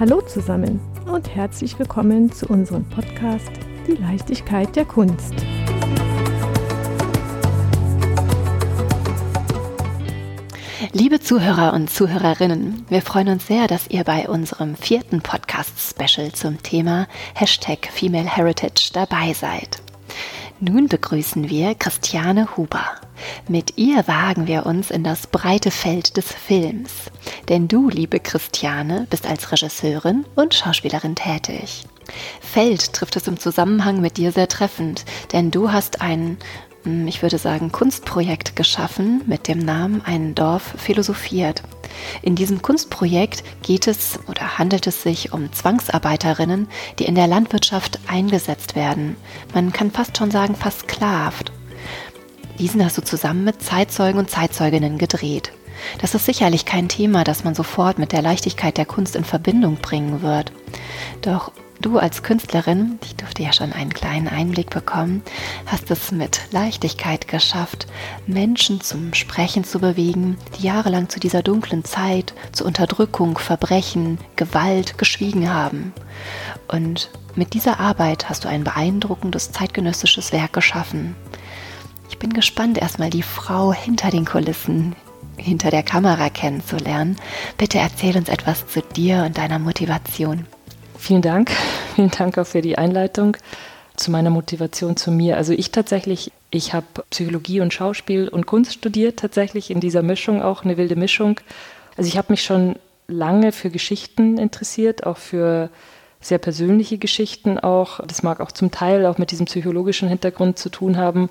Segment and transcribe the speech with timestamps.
[0.00, 3.50] Hallo zusammen und herzlich willkommen zu unserem Podcast
[3.86, 5.34] Die Leichtigkeit der Kunst.
[10.94, 16.62] Liebe Zuhörer und Zuhörerinnen, wir freuen uns sehr, dass ihr bei unserem vierten Podcast-Special zum
[16.62, 19.82] Thema Hashtag Female Heritage dabei seid.
[20.62, 22.84] Nun begrüßen wir Christiane Huber.
[23.48, 27.10] Mit ihr wagen wir uns in das breite Feld des Films.
[27.48, 31.86] Denn du, liebe Christiane, bist als Regisseurin und Schauspielerin tätig.
[32.42, 36.36] Feld trifft es im Zusammenhang mit dir sehr treffend, denn du hast ein, hm,
[36.84, 41.62] ich würde sagen, Kunstprojekt geschaffen mit dem Namen Ein Dorf philosophiert.
[42.22, 47.98] In diesem Kunstprojekt geht es oder handelt es sich um Zwangsarbeiterinnen, die in der Landwirtschaft
[48.06, 49.16] eingesetzt werden.
[49.52, 51.52] Man kann fast schon sagen, versklavt.
[52.58, 55.52] Diesen hast du zusammen mit Zeitzeugen und Zeitzeuginnen gedreht.
[55.98, 59.76] Das ist sicherlich kein Thema, das man sofort mit der Leichtigkeit der Kunst in Verbindung
[59.76, 60.52] bringen wird.
[61.22, 65.22] Doch Du als Künstlerin, ich durfte ja schon einen kleinen Einblick bekommen,
[65.64, 67.86] hast es mit Leichtigkeit geschafft,
[68.26, 74.98] Menschen zum Sprechen zu bewegen, die jahrelang zu dieser dunklen Zeit, zu Unterdrückung, Verbrechen, Gewalt
[74.98, 75.94] geschwiegen haben.
[76.68, 81.16] Und mit dieser Arbeit hast du ein beeindruckendes zeitgenössisches Werk geschaffen.
[82.10, 84.94] Ich bin gespannt, erstmal die Frau hinter den Kulissen,
[85.38, 87.16] hinter der Kamera kennenzulernen.
[87.56, 90.44] Bitte erzähl uns etwas zu dir und deiner Motivation.
[91.00, 91.50] Vielen Dank.
[91.94, 93.36] Vielen Dank auch für die Einleitung
[93.96, 95.38] zu meiner Motivation zu mir.
[95.38, 100.42] Also ich tatsächlich, ich habe Psychologie und Schauspiel und Kunst studiert, tatsächlich in dieser Mischung
[100.42, 101.40] auch, eine wilde Mischung.
[101.96, 102.76] Also ich habe mich schon
[103.08, 105.70] lange für Geschichten interessiert, auch für
[106.20, 108.00] sehr persönliche Geschichten auch.
[108.06, 111.30] Das mag auch zum Teil auch mit diesem psychologischen Hintergrund zu tun haben.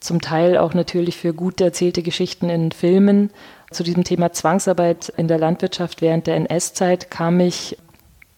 [0.00, 3.30] Zum Teil auch natürlich für gut erzählte Geschichten in Filmen.
[3.70, 7.78] Zu diesem Thema Zwangsarbeit in der Landwirtschaft während der NS-Zeit kam ich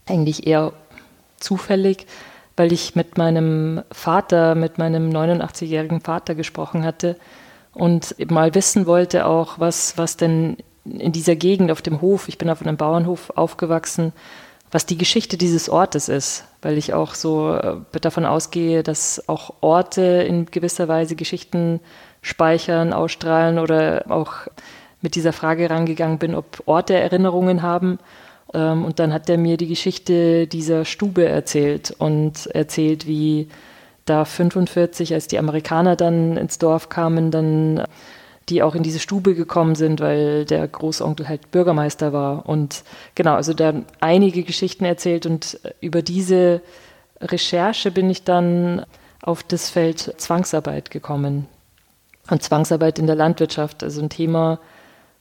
[0.07, 0.73] eigentlich eher
[1.39, 2.07] zufällig,
[2.57, 7.17] weil ich mit meinem Vater, mit meinem 89-jährigen Vater gesprochen hatte
[7.73, 12.39] und mal wissen wollte auch, was, was denn in dieser Gegend auf dem Hof, ich
[12.39, 14.13] bin auf einem Bauernhof aufgewachsen,
[14.71, 19.55] was die Geschichte dieses Ortes ist, weil ich auch so äh, davon ausgehe, dass auch
[19.61, 21.81] Orte in gewisser Weise Geschichten
[22.23, 24.33] speichern, ausstrahlen oder auch
[25.01, 27.99] mit dieser Frage rangegangen bin, ob Orte Erinnerungen haben
[28.55, 33.49] ähm, und dann hat er mir die Geschichte dieser Stube erzählt und erzählt, wie
[34.05, 37.85] da 45, als die Amerikaner dann ins Dorf kamen, dann
[38.49, 42.47] die auch in diese Stube gekommen sind, weil der Großonkel halt Bürgermeister war.
[42.47, 46.61] Und genau, also da einige Geschichten erzählt und über diese
[47.21, 48.85] Recherche bin ich dann
[49.23, 51.47] auf das Feld Zwangsarbeit gekommen.
[52.31, 54.59] Und Zwangsarbeit in der Landwirtschaft, also ein Thema,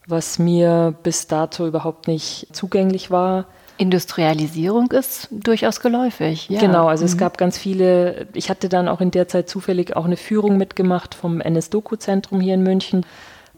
[0.06, 3.46] was mir bis dato überhaupt nicht zugänglich war.
[3.76, 6.48] Industrialisierung ist durchaus geläufig.
[6.48, 6.60] Ja.
[6.60, 7.08] Genau, also mhm.
[7.08, 10.56] es gab ganz viele, ich hatte dann auch in der Zeit zufällig auch eine Führung
[10.56, 13.04] mitgemacht vom NS-Doku-Zentrum hier in München.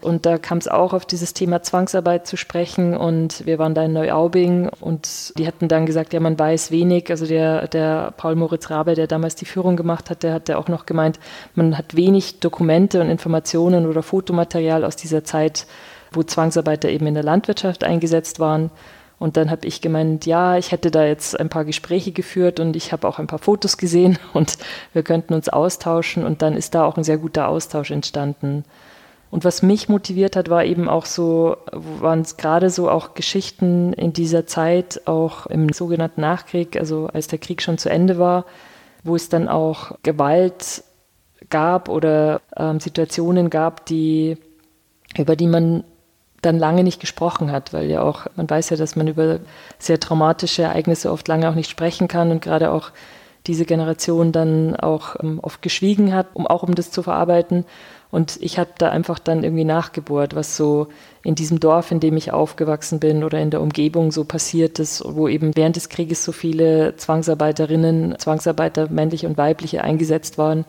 [0.03, 2.97] Und da kam es auch auf dieses Thema Zwangsarbeit zu sprechen.
[2.97, 7.11] Und wir waren da in Neuaubing und die hatten dann gesagt, ja, man weiß wenig.
[7.11, 10.59] Also der, der Paul Moritz Rabe, der damals die Führung gemacht hat, der hat ja
[10.59, 11.19] auch noch gemeint,
[11.55, 15.67] man hat wenig Dokumente und Informationen oder Fotomaterial aus dieser Zeit
[16.12, 18.71] wo Zwangsarbeiter eben in der Landwirtschaft eingesetzt waren.
[19.19, 22.77] Und dann habe ich gemeint, ja, ich hätte da jetzt ein paar Gespräche geführt und
[22.77, 24.59] ich habe auch ein paar Fotos gesehen und
[24.93, 26.25] wir könnten uns austauschen.
[26.25, 28.65] Und dann ist da auch ein sehr guter Austausch entstanden.
[29.31, 33.93] Und was mich motiviert hat, war eben auch so, waren es gerade so auch Geschichten
[33.93, 38.45] in dieser Zeit, auch im sogenannten Nachkrieg, also als der Krieg schon zu Ende war,
[39.03, 40.84] wo es dann auch Gewalt
[41.50, 44.39] gab oder ähm, Situationen gab, die,
[45.16, 45.84] über die man
[46.42, 49.41] dann lange nicht gesprochen hat, weil ja auch, man weiß ja, dass man über
[49.78, 52.91] sehr traumatische Ereignisse oft lange auch nicht sprechen kann und gerade auch
[53.47, 57.64] diese Generation dann auch ähm, oft geschwiegen hat, um auch um das zu verarbeiten.
[58.10, 60.88] Und ich habe da einfach dann irgendwie nachgebohrt, was so
[61.22, 65.03] in diesem Dorf, in dem ich aufgewachsen bin oder in der Umgebung so passiert ist,
[65.04, 70.65] wo eben während des Krieges so viele Zwangsarbeiterinnen, Zwangsarbeiter, männliche und weibliche, eingesetzt waren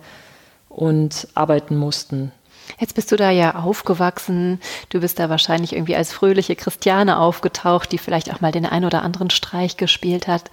[0.68, 2.32] und arbeiten mussten.
[2.80, 4.60] Jetzt bist du da ja aufgewachsen.
[4.90, 8.86] Du bist da wahrscheinlich irgendwie als fröhliche Christiane aufgetaucht, die vielleicht auch mal den ein
[8.86, 10.52] oder anderen Streich gespielt hat.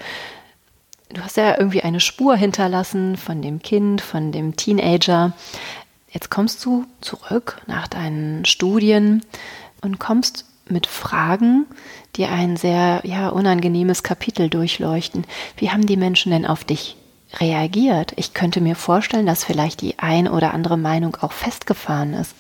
[1.10, 5.32] Du hast ja irgendwie eine Spur hinterlassen von dem Kind, von dem Teenager.
[6.10, 9.22] Jetzt kommst du zurück nach deinen Studien
[9.80, 11.66] und kommst mit Fragen,
[12.16, 15.26] die ein sehr ja, unangenehmes Kapitel durchleuchten.
[15.56, 16.96] Wie haben die Menschen denn auf dich
[17.40, 18.12] reagiert.
[18.16, 22.34] Ich könnte mir vorstellen, dass vielleicht die ein oder andere Meinung auch festgefahren ist.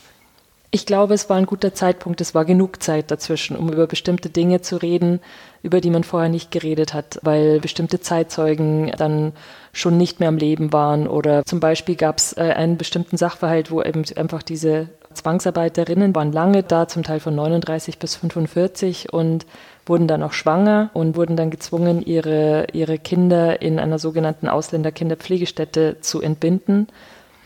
[0.74, 4.28] Ich glaube, es war ein guter Zeitpunkt, es war genug Zeit dazwischen, um über bestimmte
[4.28, 5.20] Dinge zu reden,
[5.62, 9.34] über die man vorher nicht geredet hat, weil bestimmte Zeitzeugen dann
[9.72, 13.70] schon nicht mehr am Leben waren oder zum Beispiel gab es äh, einen bestimmten Sachverhalt,
[13.70, 19.46] wo eben einfach diese Zwangsarbeiterinnen waren lange da, zum Teil von 39 bis 45 und
[19.86, 25.98] wurden dann auch schwanger und wurden dann gezwungen, ihre, ihre Kinder in einer sogenannten Ausländerkinderpflegestätte
[26.00, 26.88] zu entbinden.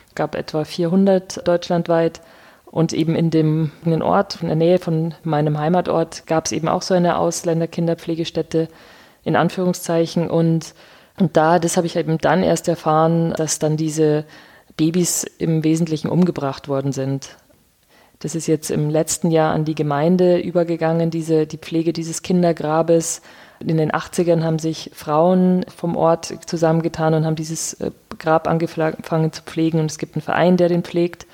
[0.08, 2.20] Es gab etwa 400 deutschlandweit
[2.66, 6.52] und eben in dem in den Ort, in der Nähe von meinem Heimatort, gab es
[6.52, 8.68] eben auch so eine Ausländerkinderpflegestätte
[9.24, 10.30] in Anführungszeichen.
[10.30, 10.74] Und,
[11.18, 14.24] und da, das habe ich eben dann erst erfahren, dass dann diese
[14.76, 17.36] Babys im Wesentlichen umgebracht worden sind.
[18.20, 23.22] Das ist jetzt im letzten Jahr an die Gemeinde übergegangen, diese, die Pflege dieses Kindergrabes.
[23.60, 29.32] In den 80ern haben sich Frauen vom Ort zusammengetan und haben dieses äh, Grab angefangen
[29.32, 29.80] zu pflegen.
[29.80, 31.26] Und es gibt einen Verein, der den pflegt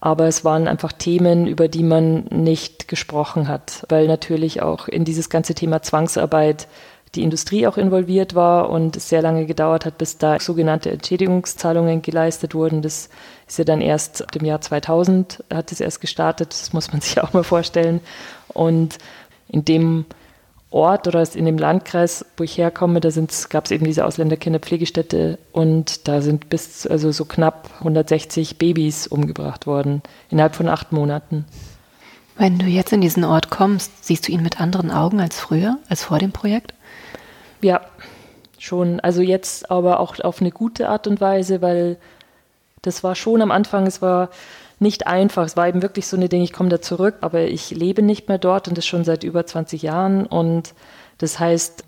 [0.00, 5.04] aber es waren einfach Themen, über die man nicht gesprochen hat, weil natürlich auch in
[5.04, 6.68] dieses ganze Thema Zwangsarbeit
[7.14, 12.02] die Industrie auch involviert war und es sehr lange gedauert hat, bis da sogenannte Entschädigungszahlungen
[12.02, 12.82] geleistet wurden.
[12.82, 13.08] Das
[13.48, 17.00] ist ja dann erst ab dem Jahr 2000 hat es erst gestartet, das muss man
[17.00, 18.00] sich auch mal vorstellen.
[18.48, 18.98] Und
[19.48, 20.04] in dem
[20.72, 23.10] Ort oder in dem Landkreis, wo ich herkomme, da
[23.48, 29.66] gab es eben diese Ausländerkinderpflegestätte und da sind bis also so knapp 160 Babys umgebracht
[29.66, 31.44] worden innerhalb von acht Monaten.
[32.36, 35.78] Wenn du jetzt in diesen Ort kommst, siehst du ihn mit anderen Augen als früher,
[35.88, 36.72] als vor dem Projekt?
[37.60, 37.82] Ja,
[38.58, 39.00] schon.
[39.00, 41.96] Also jetzt aber auch auf eine gute Art und Weise, weil
[42.82, 44.30] das war schon am Anfang, es war
[44.78, 45.44] nicht einfach.
[45.44, 48.28] Es war eben wirklich so eine Ding, ich komme da zurück, aber ich lebe nicht
[48.28, 50.26] mehr dort und das schon seit über 20 Jahren.
[50.26, 50.74] Und
[51.18, 51.84] das heißt,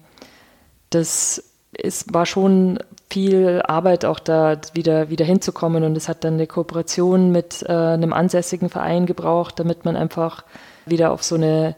[0.91, 1.43] das
[1.73, 2.79] es war schon
[3.11, 7.73] viel Arbeit auch da wieder, wieder hinzukommen und es hat dann eine Kooperation mit äh,
[7.73, 10.45] einem ansässigen Verein gebraucht, damit man einfach
[10.85, 11.75] wieder auf so eine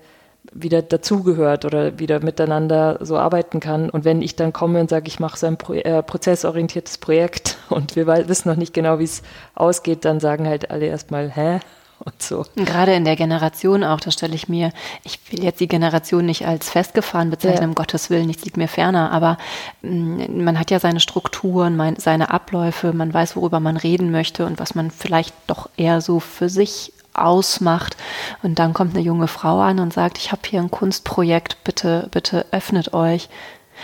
[0.53, 3.91] wieder dazugehört oder wieder miteinander so arbeiten kann.
[3.91, 7.57] Und wenn ich dann komme und sage, ich mache so ein Pro äh, prozessorientiertes Projekt
[7.69, 9.23] und wir wissen noch nicht genau, wie es
[9.55, 11.61] ausgeht, dann sagen halt alle erstmal, hä?
[12.01, 12.45] Und so.
[12.57, 14.73] Gerade in der Generation auch, da stelle ich mir,
[15.05, 17.69] ich will jetzt die Generation nicht als festgefahren bezeichnen, ja.
[17.69, 19.39] um Gottes Willen, nichts liegt mir ferner, aber
[19.83, 24.11] mh, mm, man hat ja seine Strukturen, mein, seine Abläufe, man weiß, worüber man reden
[24.11, 27.97] möchte und was man vielleicht doch eher so für sich ausmacht.
[28.43, 32.09] Und dann kommt eine junge Frau an und sagt, ich habe hier ein Kunstprojekt, bitte,
[32.11, 33.29] bitte öffnet euch.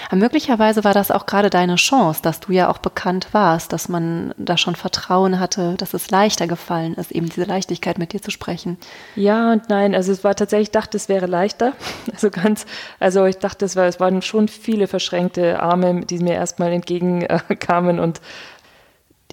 [0.08, 3.88] Aber möglicherweise war das auch gerade deine Chance, dass du ja auch bekannt warst, dass
[3.88, 8.22] man da schon Vertrauen hatte, dass es leichter gefallen ist, eben diese Leichtigkeit mit dir
[8.22, 8.78] zu sprechen.
[9.16, 11.72] Ja und nein, also es war tatsächlich, ich dachte, es wäre leichter.
[12.12, 12.66] Also ganz,
[12.98, 17.98] also ich dachte, es, war, es waren schon viele verschränkte Arme, die mir erstmal entgegenkamen
[17.98, 18.20] und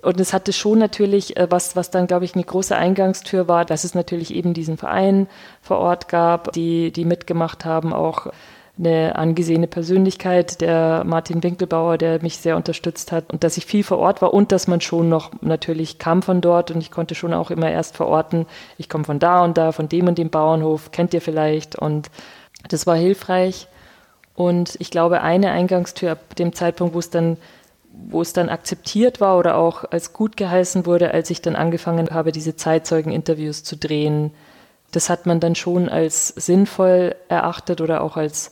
[0.04, 3.66] und es hatte schon natürlich, äh, was, was dann, glaube ich, eine große Eingangstür war,
[3.66, 5.28] dass es natürlich eben diesen Verein
[5.62, 8.28] vor Ort gab, die, die mitgemacht haben, auch
[8.80, 13.84] eine angesehene Persönlichkeit, der Martin Winkelbauer, der mich sehr unterstützt hat und dass ich viel
[13.84, 17.16] vor Ort war und dass man schon noch natürlich kam von dort und ich konnte
[17.16, 18.46] schon auch immer erst verorten,
[18.78, 21.76] ich komme von da und da, von dem und dem Bauernhof, kennt ihr vielleicht?
[21.76, 22.10] Und
[22.70, 23.68] das war hilfreich.
[24.36, 27.38] Und ich glaube, eine Eingangstür ab dem Zeitpunkt, wo es dann
[28.10, 32.10] wo es dann akzeptiert war oder auch als gut geheißen wurde, als ich dann angefangen
[32.12, 34.32] habe, diese Zeitzeugeninterviews zu drehen.
[34.92, 38.52] Das hat man dann schon als sinnvoll erachtet oder auch als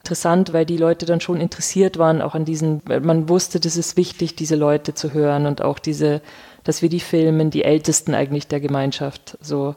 [0.00, 3.96] interessant, weil die Leute dann schon interessiert waren, auch an diesen, man wusste, das ist
[3.96, 6.22] wichtig, diese Leute zu hören und auch diese,
[6.64, 9.74] dass wir die filmen, die Ältesten eigentlich der Gemeinschaft, so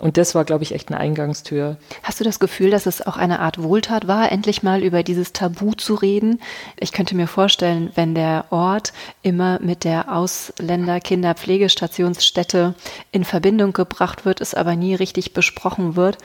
[0.00, 1.76] und das war, glaube ich, echt eine Eingangstür.
[2.02, 5.32] Hast du das Gefühl, dass es auch eine Art Wohltat war, endlich mal über dieses
[5.32, 6.40] Tabu zu reden?
[6.78, 8.92] Ich könnte mir vorstellen, wenn der Ort
[9.22, 12.74] immer mit der Ausländer-Kinderpflegestationsstätte
[13.12, 16.16] in Verbindung gebracht wird, es aber nie richtig besprochen wird,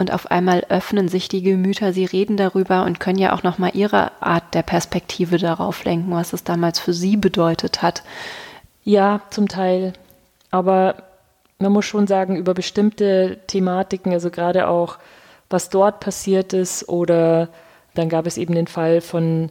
[0.00, 3.58] und auf einmal öffnen sich die Gemüter, sie reden darüber und können ja auch noch
[3.58, 8.02] mal ihre Art der Perspektive darauf lenken, was es damals für sie bedeutet hat.
[8.82, 9.92] Ja, zum Teil.
[10.50, 11.09] Aber
[11.60, 14.98] man muss schon sagen, über bestimmte Thematiken, also gerade auch,
[15.48, 17.48] was dort passiert ist, oder
[17.94, 19.50] dann gab es eben den Fall von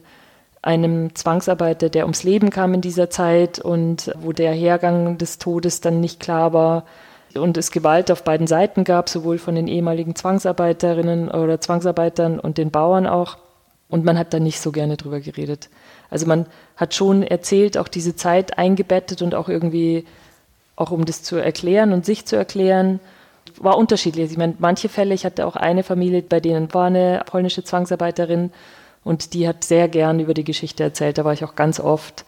[0.62, 5.80] einem Zwangsarbeiter, der ums Leben kam in dieser Zeit und wo der Hergang des Todes
[5.80, 6.84] dann nicht klar war
[7.34, 12.58] und es Gewalt auf beiden Seiten gab, sowohl von den ehemaligen Zwangsarbeiterinnen oder Zwangsarbeitern und
[12.58, 13.38] den Bauern auch.
[13.88, 15.68] Und man hat da nicht so gerne drüber geredet.
[16.10, 20.04] Also man hat schon erzählt, auch diese Zeit eingebettet und auch irgendwie
[20.80, 23.00] auch um das zu erklären und sich zu erklären,
[23.58, 24.30] war unterschiedlich.
[24.30, 28.50] Ich meine, manche Fälle, ich hatte auch eine Familie, bei denen war eine polnische Zwangsarbeiterin
[29.04, 31.18] und die hat sehr gern über die Geschichte erzählt.
[31.18, 32.24] Da war ich auch ganz oft.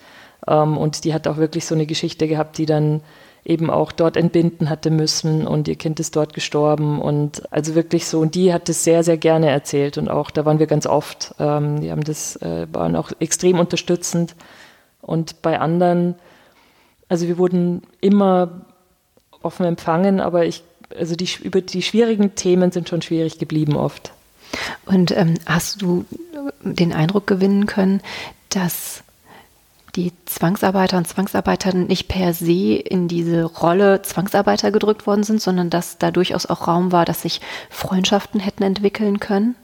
[0.47, 3.01] Ähm, und die hat auch wirklich so eine Geschichte gehabt, die dann
[3.45, 8.07] eben auch dort entbinden hatte müssen und ihr Kind ist dort gestorben und also wirklich
[8.07, 10.87] so und die hat das sehr sehr gerne erzählt und auch da waren wir ganz
[10.87, 14.37] oft ähm, die haben das äh, waren auch extrem unterstützend
[15.01, 16.15] und bei anderen
[17.13, 18.63] also wir wurden immer
[19.43, 20.65] offen empfangen aber ich
[20.99, 24.13] also die über die schwierigen Themen sind schon schwierig geblieben oft
[24.87, 26.05] und ähm, hast du
[26.63, 28.01] den Eindruck gewinnen können
[28.49, 29.05] dass
[29.95, 35.69] die Zwangsarbeiter und Zwangsarbeiter nicht per se in diese Rolle Zwangsarbeiter gedrückt worden sind, sondern
[35.69, 39.55] dass da durchaus auch Raum war, dass sich Freundschaften hätten entwickeln können?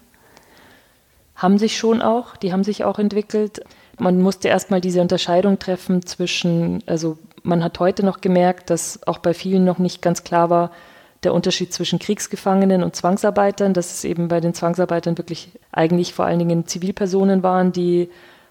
[1.35, 3.62] Haben sich schon auch, die haben sich auch entwickelt.
[3.99, 7.17] Man musste erstmal diese Unterscheidung treffen zwischen, also
[7.49, 10.71] man hat heute noch gemerkt, dass auch bei vielen noch nicht ganz klar war,
[11.25, 16.26] der Unterschied zwischen Kriegsgefangenen und Zwangsarbeitern, dass es eben bei den Zwangsarbeitern wirklich eigentlich vor
[16.26, 18.09] allen Dingen Zivilpersonen waren, die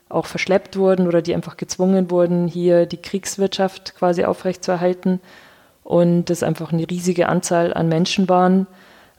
[0.09, 5.21] auch verschleppt wurden oder die einfach gezwungen wurden, hier die Kriegswirtschaft quasi aufrechtzuerhalten
[5.83, 8.67] und das einfach eine riesige Anzahl an Menschen waren.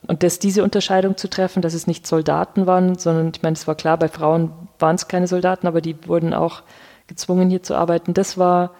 [0.07, 3.67] Und dass diese Unterscheidung zu treffen, dass es nicht Soldaten waren, sondern ich meine, es
[3.67, 6.61] war klar, bei Frauen waren es keine Soldaten, aber die wurden auch
[7.07, 8.13] gezwungen, hier zu arbeiten.
[8.13, 8.71] Das war,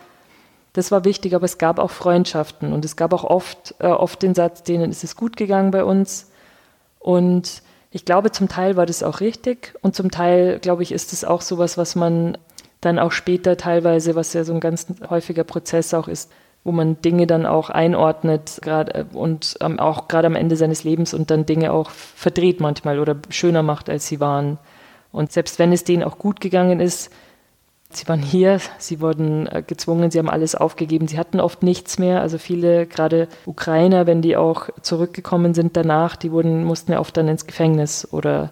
[0.79, 4.21] das war wichtig, aber es gab auch Freundschaften und es gab auch oft, äh, oft
[4.23, 6.31] den Satz, denen ist es gut gegangen bei uns.
[6.99, 11.11] Und ich glaube, zum Teil war das auch richtig und zum Teil, glaube ich, ist
[11.11, 12.37] es auch sowas, was man
[12.79, 16.31] dann auch später teilweise, was ja so ein ganz häufiger Prozess auch ist,
[16.63, 20.85] wo man Dinge dann auch einordnet gerade äh, und ähm, auch gerade am Ende seines
[20.85, 24.59] Lebens und dann Dinge auch verdreht manchmal oder schöner macht, als sie waren.
[25.11, 27.11] Und selbst wenn es denen auch gut gegangen ist,
[27.91, 31.97] Sie waren hier, sie wurden äh, gezwungen, sie haben alles aufgegeben, sie hatten oft nichts
[31.97, 32.21] mehr.
[32.21, 37.17] Also viele, gerade Ukrainer, wenn die auch zurückgekommen sind danach, die wurden, mussten ja oft
[37.17, 38.51] dann ins Gefängnis oder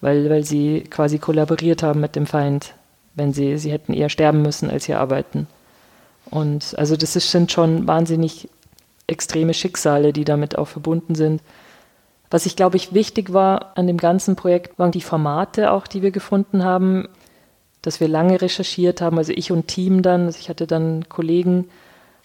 [0.00, 2.74] weil, weil sie quasi kollaboriert haben mit dem Feind,
[3.16, 5.48] wenn sie, sie hätten eher sterben müssen, als hier arbeiten.
[6.30, 8.48] Und also das ist, sind schon wahnsinnig
[9.08, 11.40] extreme Schicksale, die damit auch verbunden sind.
[12.30, 16.02] Was ich glaube ich wichtig war an dem ganzen Projekt, waren die Formate auch, die
[16.02, 17.08] wir gefunden haben
[17.86, 21.68] dass wir lange recherchiert haben, also ich und Team dann, also ich hatte dann Kollegen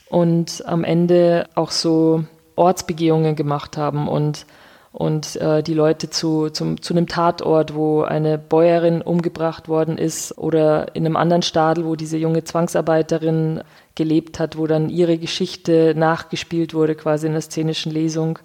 [0.10, 2.24] und am Ende auch so
[2.56, 4.48] Ortsbegehungen gemacht haben und,
[4.92, 10.36] und äh, die Leute zu, zum, zu einem Tatort, wo eine Bäuerin umgebracht worden ist
[10.36, 13.62] oder in einem anderen Stadel, wo diese junge Zwangsarbeiterin
[13.94, 18.40] gelebt hat, wo dann ihre Geschichte nachgespielt wurde, quasi in der szenischen Lesung.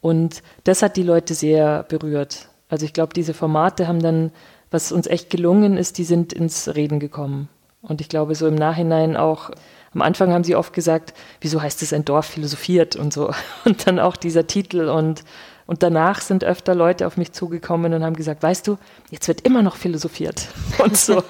[0.00, 2.48] Und das hat die Leute sehr berührt.
[2.68, 4.30] Also ich glaube, diese Formate haben dann
[4.74, 7.48] was uns echt gelungen ist, die sind ins Reden gekommen.
[7.80, 9.50] Und ich glaube, so im Nachhinein auch,
[9.94, 13.30] am Anfang haben sie oft gesagt, wieso heißt es ein Dorf philosophiert und so.
[13.64, 15.24] Und dann auch dieser Titel und,
[15.66, 18.76] und danach sind öfter Leute auf mich zugekommen und haben gesagt, weißt du,
[19.10, 20.48] jetzt wird immer noch philosophiert
[20.84, 21.22] und so.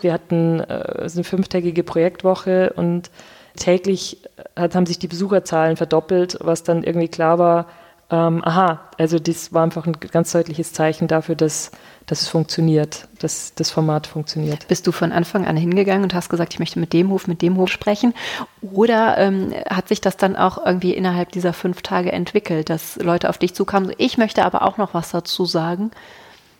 [0.00, 3.10] wir hatten äh, eine fünftägige Projektwoche und
[3.56, 4.22] täglich
[4.56, 7.66] hat, haben sich die Besucherzahlen verdoppelt, was dann irgendwie klar war,
[8.08, 11.72] ähm, aha, also das war einfach ein ganz deutliches Zeichen dafür, dass,
[12.06, 14.68] dass es funktioniert, dass das Format funktioniert.
[14.68, 17.42] Bist du von Anfang an hingegangen und hast gesagt, ich möchte mit dem Hof, mit
[17.42, 18.14] dem Hof sprechen?
[18.62, 23.28] Oder ähm, hat sich das dann auch irgendwie innerhalb dieser fünf Tage entwickelt, dass Leute
[23.28, 25.90] auf dich zukamen, ich möchte aber auch noch was dazu sagen?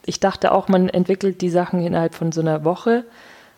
[0.05, 3.05] Ich dachte auch, man entwickelt die Sachen innerhalb von so einer Woche.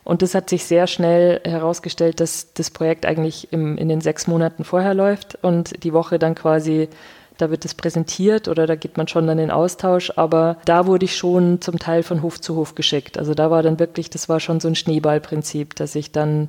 [0.05, 4.27] Und das hat sich sehr schnell herausgestellt, dass das Projekt eigentlich im, in den sechs
[4.27, 6.89] Monaten vorher läuft und die Woche dann quasi
[7.39, 11.07] da wird es präsentiert oder da geht man schon dann in Austausch, aber da wurde
[11.07, 13.19] ich schon zum Teil von Hof zu Hof geschickt.
[13.19, 16.49] Also da war dann wirklich, das war schon so ein Schneeballprinzip, dass ich dann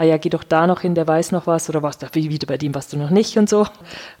[0.00, 2.46] ah ja, geh doch da noch hin, der weiß noch was oder was, wie wieder
[2.46, 3.66] bei dem warst du noch nicht und so.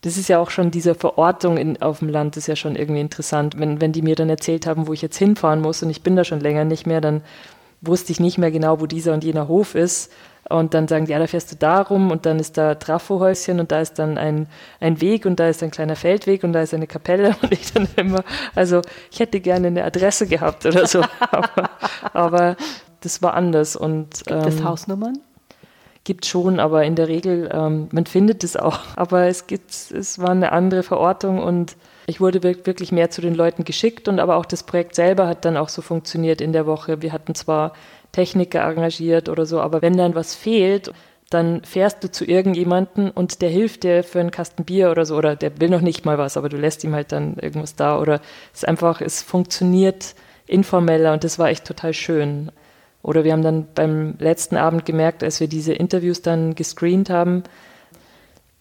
[0.02, 3.00] Das ist ja auch schon diese Verortung in, auf dem Land, ist ja schon irgendwie
[3.00, 3.58] interessant.
[3.58, 6.16] Wenn, wenn die mir dann erzählt haben, wo ich jetzt hinfahren muss und ich bin
[6.16, 7.22] da schon länger nicht mehr, dann
[7.80, 10.12] wusste ich nicht mehr genau, wo dieser und jener Hof ist.
[10.50, 13.60] Und dann sagen die, ja, da fährst du da rum und dann ist da Trafohäuschen
[13.60, 14.48] und da ist dann ein,
[14.80, 17.72] ein Weg und da ist ein kleiner Feldweg und da ist eine Kapelle und ich
[17.72, 18.24] dann immer,
[18.56, 21.70] also ich hätte gerne eine Adresse gehabt oder so, aber,
[22.12, 22.56] aber
[23.00, 23.76] das war anders.
[23.76, 25.20] Und, Gibt ähm, es Hausnummern?
[26.02, 30.18] Gibt schon, aber in der Regel, ähm, man findet es auch, aber es gibt, es
[30.18, 31.76] war eine andere Verortung und
[32.06, 35.44] ich wurde wirklich mehr zu den Leuten geschickt und aber auch das Projekt selber hat
[35.44, 37.02] dann auch so funktioniert in der Woche.
[37.02, 37.72] Wir hatten zwar
[38.12, 40.92] Techniker engagiert oder so, aber wenn dann was fehlt,
[41.30, 45.16] dann fährst du zu irgendjemanden und der hilft dir für einen Kasten Bier oder so,
[45.16, 47.98] oder der will noch nicht mal was, aber du lässt ihm halt dann irgendwas da
[47.98, 48.20] oder
[48.52, 52.50] es einfach, es funktioniert informeller und das war echt total schön.
[53.02, 57.44] Oder wir haben dann beim letzten Abend gemerkt, als wir diese Interviews dann gescreent haben,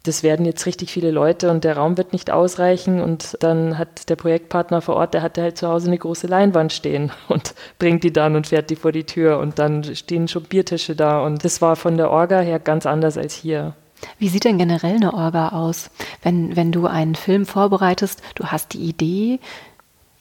[0.04, 3.02] das werden jetzt richtig viele Leute und der Raum wird nicht ausreichen.
[3.02, 6.72] Und dann hat der Projektpartner vor Ort, der hatte halt zu Hause eine große Leinwand
[6.72, 10.44] stehen und bringt die dann und fährt die vor die Tür und dann stehen schon
[10.44, 11.24] Biertische da.
[11.24, 13.74] Und das war von der Orga her ganz anders als hier.
[14.18, 15.90] Wie sieht denn generell eine Orga aus?
[16.22, 19.40] Wenn, wenn du einen Film vorbereitest, du hast die Idee,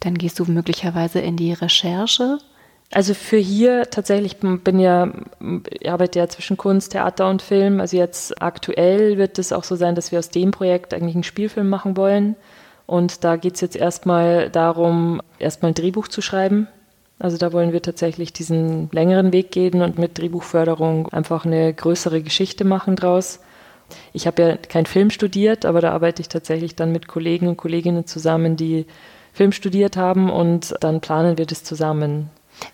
[0.01, 2.39] dann gehst du möglicherweise in die Recherche.
[2.91, 5.13] Also für hier tatsächlich bin ja,
[5.71, 7.81] ich arbeite ja zwischen Kunst, Theater und Film.
[7.81, 11.25] Also jetzt aktuell wird es auch so sein, dass wir aus dem Projekt eigentlich einen
[11.25, 12.35] Spielfilm machen wollen.
[12.87, 16.67] Und da geht es jetzt erstmal darum, erstmal ein Drehbuch zu schreiben.
[17.19, 22.23] Also da wollen wir tatsächlich diesen längeren Weg gehen und mit Drehbuchförderung einfach eine größere
[22.23, 23.41] Geschichte machen draus.
[24.15, 27.57] Ich habe ja kein Film studiert, aber da arbeite ich tatsächlich dann mit Kollegen und
[27.57, 28.87] Kolleginnen zusammen, die
[29.33, 32.31] Film studiert haben und dann planen wir das zusammen.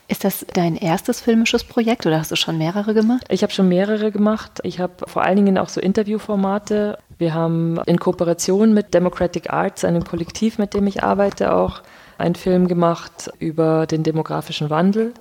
[0.07, 3.25] Ist das dein erstes filmisches Projekt oder hast du schon mehrere gemacht?
[3.31, 4.61] Ich habe schon mehrere gemacht.
[4.63, 6.99] Ich habe vor allen Dingen auch so Interviewformate.
[7.19, 11.83] Wir haben in Kooperation mit Democratic Arts, einem Kollektiv, mit dem ich arbeite, auch
[12.19, 15.15] einen Film gemacht über den demografischen Wandel.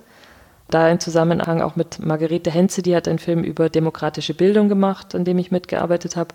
[0.68, 5.14] Da im Zusammenhang auch mit Margarete Henze, die hat einen Film über demokratische Bildung gemacht,
[5.14, 6.34] an dem ich mitgearbeitet habe.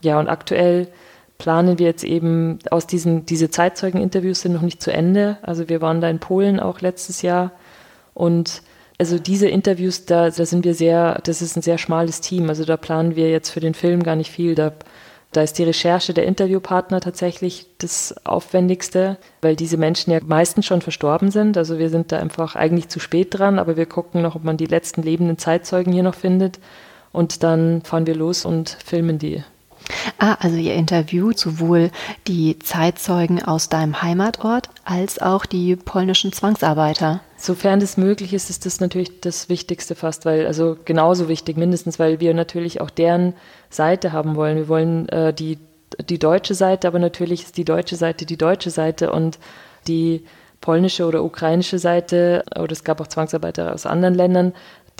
[0.00, 0.88] Ja, und aktuell
[1.40, 5.38] planen wir jetzt eben aus diesen, diese Zeitzeugeninterviews sind noch nicht zu Ende.
[5.42, 7.50] Also wir waren da in Polen auch letztes Jahr
[8.14, 8.62] und
[8.98, 12.50] also diese Interviews, da, da sind wir sehr, das ist ein sehr schmales Team.
[12.50, 14.54] Also da planen wir jetzt für den Film gar nicht viel.
[14.54, 14.72] Da,
[15.32, 20.82] da ist die Recherche der Interviewpartner tatsächlich das Aufwendigste, weil diese Menschen ja meistens schon
[20.82, 21.56] verstorben sind.
[21.56, 24.58] Also wir sind da einfach eigentlich zu spät dran, aber wir gucken noch, ob man
[24.58, 26.60] die letzten lebenden Zeitzeugen hier noch findet.
[27.10, 29.42] Und dann fahren wir los und filmen die.
[30.18, 31.90] Ah, also ihr interviewt sowohl
[32.26, 37.20] die Zeitzeugen aus deinem Heimatort als auch die polnischen Zwangsarbeiter.
[37.36, 41.98] Sofern das möglich ist, ist das natürlich das Wichtigste fast, weil, also genauso wichtig mindestens,
[41.98, 43.34] weil wir natürlich auch deren
[43.70, 44.56] Seite haben wollen.
[44.56, 45.58] Wir wollen äh, die,
[46.08, 49.38] die deutsche Seite, aber natürlich ist die deutsche Seite die deutsche Seite und
[49.86, 50.24] die
[50.60, 54.52] polnische oder ukrainische Seite, oder es gab auch Zwangsarbeiter aus anderen Ländern,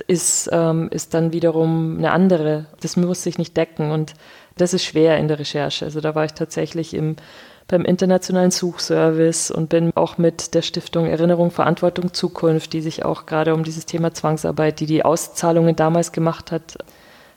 [0.07, 2.67] ist, ähm, ist dann wiederum eine andere.
[2.81, 4.15] Das muss sich nicht decken und
[4.57, 5.85] das ist schwer in der Recherche.
[5.85, 7.17] Also da war ich tatsächlich im,
[7.69, 13.27] beim Internationalen Suchservice und bin auch mit der Stiftung Erinnerung, Verantwortung, Zukunft, die sich auch
[13.27, 16.79] gerade um dieses Thema Zwangsarbeit, die die Auszahlungen damals gemacht hat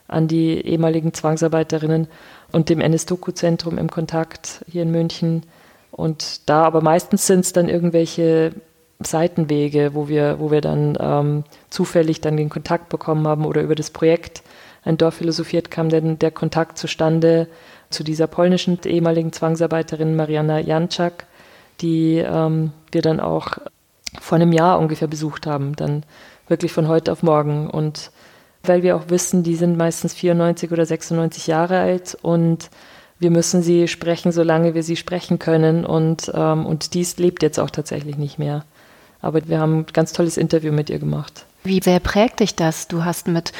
[0.07, 2.07] an die ehemaligen Zwangsarbeiterinnen
[2.51, 5.43] und dem NS-Doku-Zentrum im Kontakt hier in München.
[5.91, 8.53] Und da aber meistens sind es dann irgendwelche
[8.99, 13.75] Seitenwege, wo wir, wo wir dann ähm, zufällig dann den Kontakt bekommen haben oder über
[13.75, 14.43] das Projekt
[14.83, 17.47] ein Dorf philosophiert, kam dann der Kontakt zustande
[17.89, 21.25] zu dieser polnischen ehemaligen Zwangsarbeiterin Mariana Janczak,
[21.81, 23.57] die ähm, wir dann auch
[24.19, 26.03] vor einem Jahr ungefähr besucht haben, dann
[26.47, 27.69] wirklich von heute auf morgen.
[27.69, 28.11] Und
[28.63, 32.69] weil wir auch wissen, die sind meistens 94 oder 96 Jahre alt und
[33.19, 35.85] wir müssen sie sprechen, solange wir sie sprechen können.
[35.85, 38.65] Und, ähm, und dies lebt jetzt auch tatsächlich nicht mehr.
[39.21, 41.45] Aber wir haben ein ganz tolles Interview mit ihr gemacht.
[41.63, 42.89] Wie sehr prägt dich das?
[42.89, 43.53] Du hast mit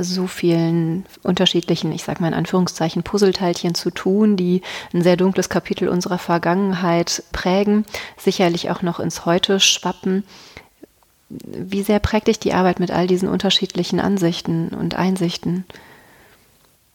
[0.00, 4.60] so vielen unterschiedlichen, ich sage mal in Anführungszeichen, Puzzleteilchen zu tun, die
[4.92, 7.86] ein sehr dunkles Kapitel unserer Vergangenheit prägen,
[8.18, 10.24] sicherlich auch noch ins Heute schwappen.
[11.30, 15.64] Wie sehr prägt dich die Arbeit mit all diesen unterschiedlichen Ansichten und Einsichten?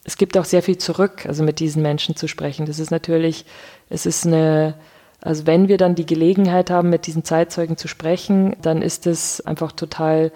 [0.04, 2.66] Es gibt auch sehr viel zurück, also mit diesen Menschen zu sprechen.
[2.66, 3.46] Das ist natürlich,
[3.90, 4.76] es ist eine,
[5.24, 9.40] also wenn wir dann die Gelegenheit haben, mit diesen Zeitzeugen zu sprechen, dann ist es
[9.46, 10.32] einfach total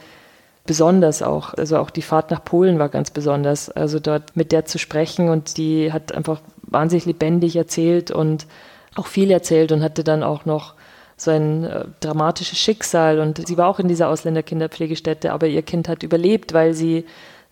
[0.65, 1.53] besonders auch.
[1.53, 3.69] Also auch die Fahrt nach Polen war ganz besonders.
[3.69, 8.47] Also dort mit der zu sprechen und die hat einfach wahnsinnig lebendig erzählt und
[8.95, 10.73] auch viel erzählt und hatte dann auch noch
[11.17, 15.89] so ein äh, dramatisches Schicksal und sie war auch in dieser Ausländerkinderpflegestätte, aber ihr Kind
[15.89, 17.05] hat überlebt, weil sie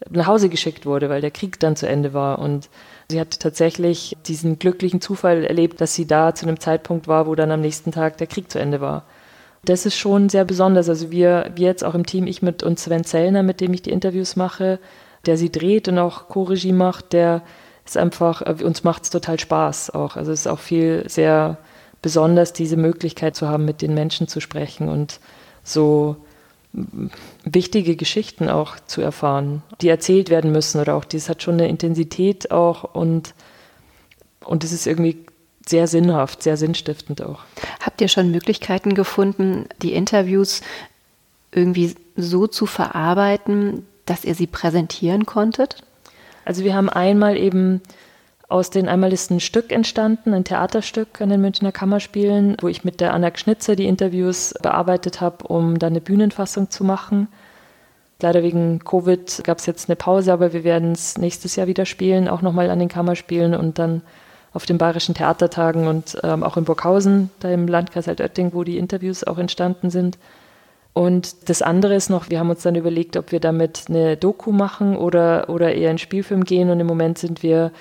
[0.09, 2.69] nach Hause geschickt wurde, weil der Krieg dann zu Ende war und
[3.09, 7.35] Sie hat tatsächlich diesen glücklichen Zufall erlebt, dass sie da zu einem Zeitpunkt war, wo
[7.35, 9.03] dann am nächsten Tag der Krieg zu Ende war.
[9.63, 10.89] Das ist schon sehr besonders.
[10.89, 13.81] Also wir, wir jetzt auch im Team, ich mit und Sven Zellner, mit dem ich
[13.81, 14.79] die Interviews mache,
[15.25, 17.41] der sie dreht und auch Co-Regie macht, der
[17.85, 20.15] ist einfach, äh, uns macht es total Spaß auch.
[20.15, 21.57] Also es ist auch viel sehr
[22.01, 25.19] besonders, diese Möglichkeit zu haben, mit den Menschen zu sprechen und
[25.63, 26.17] so
[27.43, 31.67] wichtige Geschichten auch zu erfahren, die erzählt werden müssen oder auch das hat schon eine
[31.67, 33.33] Intensität auch und
[34.43, 35.25] und es ist irgendwie
[35.65, 37.39] sehr sinnhaft, sehr sinnstiftend auch.
[37.79, 40.61] Habt ihr schon Möglichkeiten gefunden, die Interviews
[41.51, 45.83] irgendwie so zu verarbeiten, dass ihr sie präsentieren konntet?
[46.43, 47.81] Also wir haben einmal eben
[48.47, 52.83] aus den einmal ist ein Stück entstanden, ein Theaterstück an den Münchner Kammerspielen, wo ich
[52.83, 57.27] mit der Anna Schnitzer die Interviews bearbeitet habe, um dann eine Bühnenfassung zu machen.
[58.21, 61.85] Leider wegen Covid gab es jetzt eine Pause, aber wir werden es nächstes Jahr wieder
[61.85, 64.03] spielen, auch nochmal an den Kammerspielen und dann
[64.53, 68.77] auf den Bayerischen Theatertagen und ähm, auch in Burghausen, da im Landkreis Altötting, wo die
[68.77, 70.17] Interviews auch entstanden sind.
[70.93, 74.53] Und das andere ist noch, wir haben uns dann überlegt, ob wir damit eine Doku
[74.53, 76.69] machen oder, oder eher einen Spielfilm gehen.
[76.69, 77.73] Und im Moment sind wir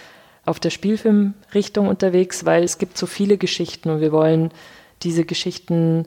[0.46, 4.50] auf der Spielfilmrichtung unterwegs, weil es gibt so viele Geschichten und wir wollen
[5.02, 6.06] diese Geschichten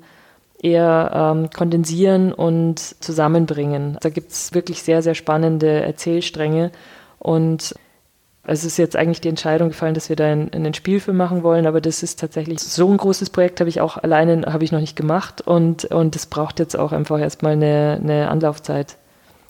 [0.61, 3.97] eher ähm, kondensieren und zusammenbringen.
[4.01, 6.71] Da gibt es wirklich sehr, sehr spannende Erzählstränge
[7.19, 7.75] und
[8.49, 11.67] es ist jetzt eigentlich die Entscheidung gefallen, dass wir da einen, einen Spielfilm machen wollen,
[11.67, 14.79] aber das ist tatsächlich so ein großes Projekt, habe ich auch alleine habe ich noch
[14.79, 18.97] nicht gemacht und und es braucht jetzt auch einfach erstmal eine, eine Anlaufzeit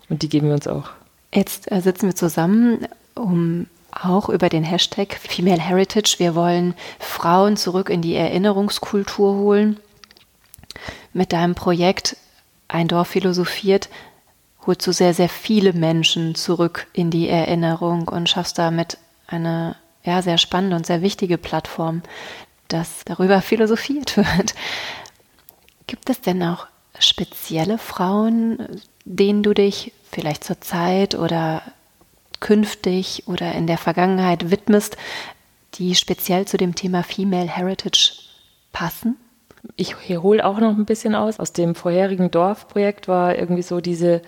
[0.09, 0.89] und die geben wir uns auch.
[1.33, 3.67] Jetzt äh, sitzen wir zusammen, um
[4.03, 6.15] auch über den Hashtag Female Heritage.
[6.17, 9.79] Wir wollen Frauen zurück in die Erinnerungskultur holen.
[11.13, 12.17] Mit deinem Projekt
[12.67, 13.89] Ein Dorf philosophiert
[14.65, 20.21] holst du sehr, sehr viele Menschen zurück in die Erinnerung und schaffst damit eine ja,
[20.21, 22.01] sehr spannende und sehr wichtige Plattform,
[22.67, 24.53] dass darüber philosophiert wird.
[25.87, 26.67] Gibt es denn auch
[26.99, 31.61] spezielle Frauen, denen du dich vielleicht zur Zeit oder
[32.39, 34.97] künftig oder in der Vergangenheit widmest,
[35.75, 38.13] die speziell zu dem Thema Female Heritage
[38.71, 39.17] passen?
[39.75, 41.39] Ich hole auch noch ein bisschen aus.
[41.39, 44.21] Aus dem vorherigen Dorfprojekt war irgendwie so diese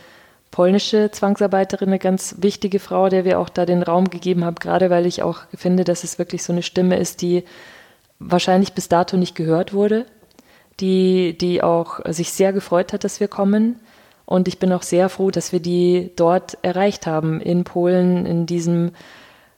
[0.52, 4.90] polnische Zwangsarbeiterin eine ganz wichtige Frau, der wir auch da den Raum gegeben haben, gerade
[4.90, 7.44] weil ich auch finde, dass es wirklich so eine Stimme ist, die
[8.20, 10.06] wahrscheinlich bis dato nicht gehört wurde,
[10.80, 13.80] die, die auch sich sehr gefreut hat, dass wir kommen.
[14.30, 18.46] Und ich bin auch sehr froh, dass wir die dort erreicht haben, in Polen, in
[18.46, 18.92] diesem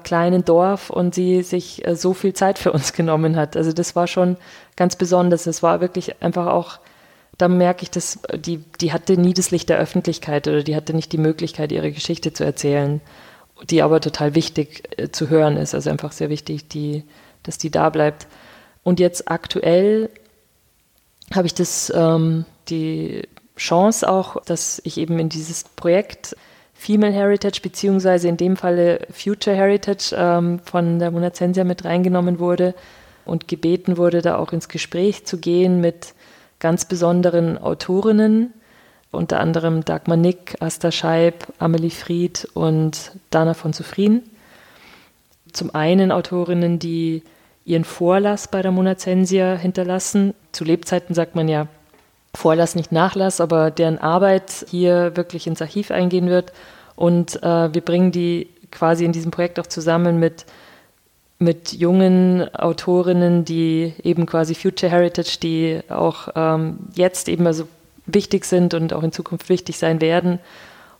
[0.02, 3.58] kleinen Dorf und sie sich äh, so viel Zeit für uns genommen hat.
[3.58, 4.38] Also das war schon
[4.78, 5.46] ganz besonders.
[5.46, 6.80] Es war wirklich einfach auch
[7.38, 10.94] da merke ich, dass die, die hatte nie das Licht der Öffentlichkeit oder die hatte
[10.94, 13.02] nicht die Möglichkeit, ihre Geschichte zu erzählen,
[13.70, 15.76] die aber total wichtig äh, zu hören ist.
[15.76, 17.04] Also einfach sehr wichtig, die,
[17.44, 18.28] dass die da bleibt.
[18.84, 20.10] Und jetzt aktuell
[21.34, 26.36] habe ich das, ähm, die Chance auch, dass ich eben in dieses Projekt
[26.74, 32.74] Female Heritage beziehungsweise in dem Falle Future Heritage ähm, von der Monazensia mit reingenommen wurde
[33.24, 36.16] und gebeten wurde, da auch ins Gespräch zu gehen mit
[36.60, 38.54] ganz besonderen Autorinnen,
[39.12, 44.24] unter anderem Dagmar Nick, Asta Scheib, Amelie Fried und Dana von Zufrieden.
[45.52, 47.24] Zum einen Autorinnen, die
[47.66, 50.34] ihren Vorlass bei der Monazensia hinterlassen.
[50.52, 51.68] Zu Lebzeiten sagt man ja
[52.34, 56.54] Vorlass, nicht Nachlass, aber deren Arbeit hier wirklich ins Archiv eingehen wird.
[56.96, 60.46] Und äh, wir bringen die quasi in diesem Projekt auch zusammen mit
[61.42, 67.68] mit jungen Autorinnen, die eben quasi Future Heritage, die auch ähm, jetzt eben also
[68.06, 70.40] wichtig sind und auch in Zukunft wichtig sein werden.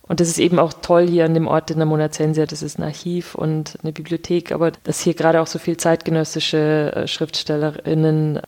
[0.02, 2.44] Und das ist eben auch toll hier an dem Ort in der Monazensia.
[2.44, 6.92] Das ist ein Archiv und eine Bibliothek, aber dass hier gerade auch so viel zeitgenössische
[6.94, 8.40] äh, Schriftstellerinnen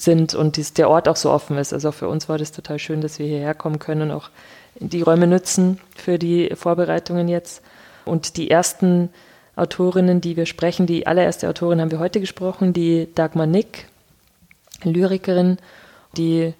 [0.00, 1.72] sind und dies, der Ort auch so offen ist.
[1.72, 4.30] Also für uns war das total schön, dass wir hierher kommen können und auch
[4.78, 7.62] die Räume nutzen für die Vorbereitungen jetzt.
[8.04, 9.10] Und die ersten
[9.56, 10.86] Autorinnen, die wir sprechen.
[10.86, 13.86] Die allererste Autorin haben wir heute gesprochen, die Dagmar Nick,
[14.84, 15.58] Lyrikerin,
[16.16, 16.54] die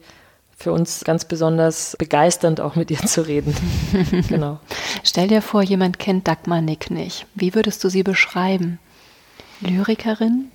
[0.57, 3.55] für uns ganz besonders begeisternd auch mit ihr zu reden.
[4.29, 4.59] genau.
[5.05, 7.27] Stell dir vor, jemand kennt Dagmar Nick nicht.
[7.37, 8.81] Wie würdest du sie beschreiben?
[9.61, 10.51] Lyrikerin?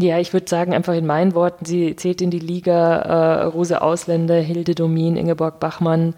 [0.00, 3.82] Ja, ich würde sagen, einfach in meinen Worten, sie zählt in die Liga äh, Rose
[3.82, 6.14] Ausländer, Hilde Domin, Ingeborg Bachmann,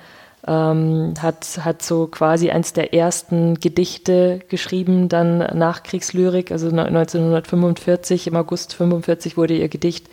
[0.47, 8.37] ähm, hat, hat so quasi eins der ersten Gedichte geschrieben, dann Nachkriegslyrik, also 1945, im
[8.37, 10.09] August 45 wurde ihr Gedicht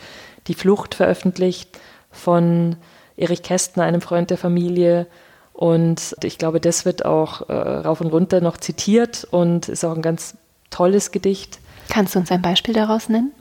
[0.47, 1.77] Die Flucht veröffentlicht
[2.09, 2.77] von
[3.17, 5.07] Erich Kästner, einem Freund der Familie.
[5.51, 9.95] Und ich glaube, das wird auch äh, rauf und runter noch zitiert und ist auch
[9.95, 10.37] ein ganz
[10.69, 11.59] tolles Gedicht.
[11.89, 13.31] Kannst du uns ein Beispiel daraus nennen?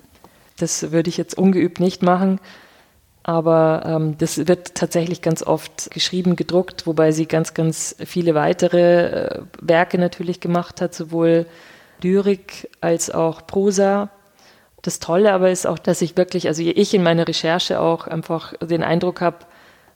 [0.59, 2.41] Das würde ich jetzt ungeübt nicht machen
[3.27, 9.07] aber ähm, das wird tatsächlich ganz oft geschrieben, gedruckt, wobei sie ganz, ganz viele weitere
[9.07, 11.47] äh, Werke natürlich gemacht hat, sowohl
[12.01, 14.11] Lyrik als auch Prosa.
[14.83, 18.55] Das Tolle aber ist auch, dass ich wirklich, also ich in meiner Recherche auch einfach
[18.63, 19.39] den Eindruck habe,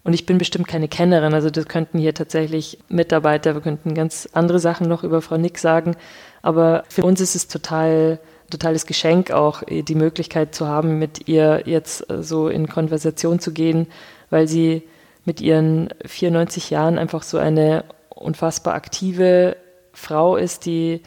[0.02, 4.28] und ich bin bestimmt keine Kennerin, also das könnten hier tatsächlich Mitarbeiter, wir könnten ganz
[4.32, 5.94] andere Sachen noch über Frau Nick sagen,
[6.42, 8.18] aber für uns ist es total
[8.50, 13.38] totales Geschenk auch, äh, die Möglichkeit zu haben, mit ihr jetzt äh, so in Konversation
[13.40, 13.86] zu gehen,
[14.30, 14.82] weil sie
[15.24, 19.56] mit ihren 94 Jahren einfach so eine unfassbar aktive
[19.92, 21.02] Frau ist, die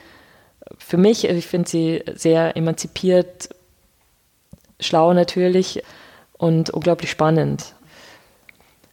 [0.77, 3.49] für mich, ich finde sie sehr emanzipiert,
[4.79, 5.83] schlau natürlich
[6.33, 7.73] und unglaublich spannend.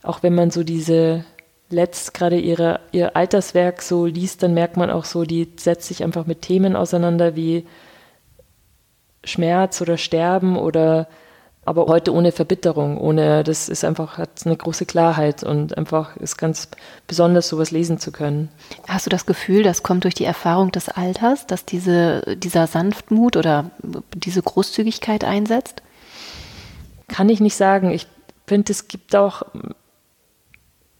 [0.02, 1.24] Auch wenn man so diese
[1.68, 6.02] letzt gerade ihre, ihr Alterswerk so liest, dann merkt man auch so, die setzt sich
[6.02, 7.64] einfach mit Themen auseinander wie
[9.30, 11.08] Schmerz oder Sterben oder
[11.64, 16.38] aber heute ohne Verbitterung, ohne, das ist einfach, hat eine große Klarheit und einfach ist
[16.38, 16.68] ganz
[17.06, 18.48] besonders, sowas lesen zu können.
[18.88, 23.36] Hast du das Gefühl, das kommt durch die Erfahrung des Alters, dass diese, dieser Sanftmut
[23.36, 23.70] oder
[24.14, 25.82] diese Großzügigkeit einsetzt?
[27.08, 27.90] Kann ich nicht sagen.
[27.90, 28.06] Ich
[28.46, 29.42] finde, es gibt auch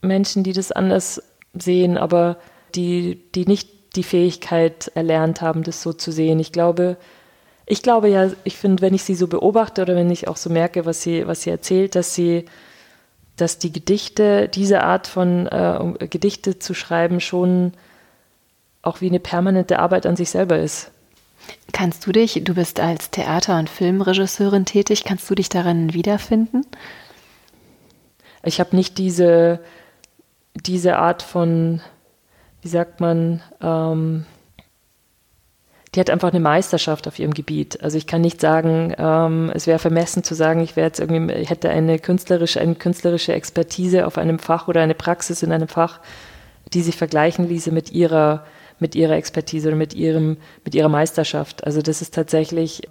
[0.01, 2.37] Menschen, die das anders sehen, aber
[2.75, 6.39] die, die nicht die Fähigkeit erlernt haben, das so zu sehen.
[6.39, 6.97] Ich glaube,
[7.71, 10.49] ich glaube ja, ich finde, wenn ich sie so beobachte oder wenn ich auch so
[10.49, 12.43] merke, was sie, was sie erzählt, dass sie,
[13.37, 17.71] dass die Gedichte, diese Art von äh, Gedichte zu schreiben, schon
[18.81, 20.91] auch wie eine permanente Arbeit an sich selber ist.
[21.71, 26.65] Kannst du dich, du bist als Theater- und Filmregisseurin tätig, kannst du dich darin wiederfinden?
[28.43, 29.61] Ich habe nicht diese,
[30.55, 31.79] diese Art von,
[32.63, 34.25] wie sagt man, ähm,
[35.93, 37.83] die hat einfach eine Meisterschaft auf ihrem Gebiet.
[37.83, 41.45] Also ich kann nicht sagen, ähm, es wäre vermessen zu sagen, ich wäre jetzt irgendwie,
[41.45, 45.99] hätte eine künstlerische, eine künstlerische Expertise auf einem Fach oder eine Praxis in einem Fach,
[46.73, 48.45] die sich vergleichen ließe mit ihrer,
[48.79, 51.65] mit ihrer Expertise oder mit ihrem, mit ihrer Meisterschaft.
[51.65, 52.83] Also das ist tatsächlich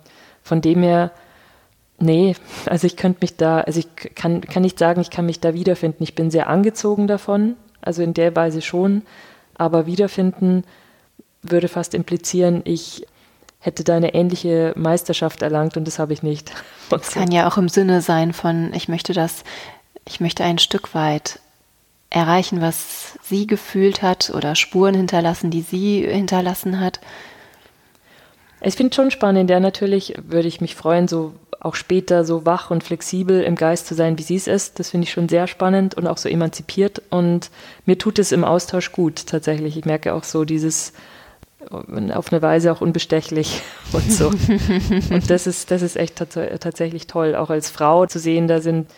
[0.43, 1.11] von dem her,
[1.99, 2.37] nee,
[2.67, 5.55] also ich könnte mich da, also ich kann, kann nicht sagen, ich kann mich da
[5.55, 6.03] wiederfinden.
[6.03, 9.03] Ich bin sehr angezogen davon, also in der Weise schon,
[9.55, 10.65] aber wiederfinden
[11.43, 13.07] würde fast implizieren, ich
[13.59, 16.53] hätte da eine ähnliche Meisterschaft erlangt und das habe ich nicht.
[16.91, 19.45] Das kann ja auch im Sinne sein von, ich möchte das,
[20.05, 21.39] ich möchte ein Stück weit
[22.11, 26.99] erreichen, was sie gefühlt hat oder Spuren hinterlassen, die sie hinterlassen hat.
[28.61, 32.71] Ich finde schon spannend, ja, natürlich würde ich mich freuen, so auch später so wach
[32.71, 34.79] und flexibel im Geist zu sein, wie sie es ist.
[34.81, 37.03] Das finde ich schon sehr spannend und auch so emanzipiert.
[37.11, 37.51] Und
[37.87, 39.77] mir tut es im Austausch gut, tatsächlich.
[39.77, 40.93] Ich merke auch so dieses,
[41.69, 44.29] auf eine Weise auch unbestechlich und so.
[44.29, 48.61] und das ist, das ist echt tats tatsächlich toll, auch als Frau zu sehen, da
[48.61, 48.91] sind,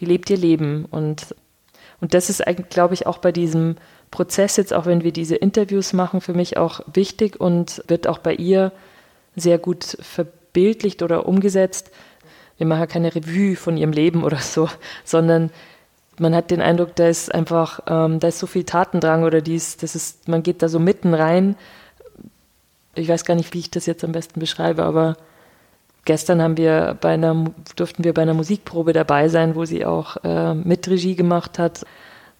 [0.00, 0.86] die lebt ihr Leben.
[0.86, 1.34] Und,
[2.00, 3.76] und das ist eigentlich, glaube ich, auch bei diesem
[4.10, 8.18] Prozess jetzt, auch wenn wir diese Interviews machen, für mich auch wichtig und wird auch
[8.18, 8.72] bei ihr
[9.34, 11.90] sehr gut verbildlicht oder umgesetzt.
[12.56, 14.68] Wir machen keine Revue von ihrem Leben oder so,
[15.04, 15.50] sondern
[16.18, 19.76] man hat den Eindruck, da ist einfach, ähm, da ist so viel Tatendrang oder dies,
[19.76, 21.56] das ist, man geht da so mitten rein
[22.96, 25.16] ich weiß gar nicht, wie ich das jetzt am besten beschreibe, aber
[26.04, 30.16] gestern haben wir bei einer, durften wir bei einer Musikprobe dabei sein, wo sie auch
[30.24, 31.84] äh, mit Regie gemacht hat,